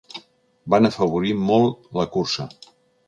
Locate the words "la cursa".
1.99-2.49